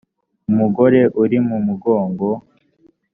[0.49, 2.27] umugore uri mu mugongo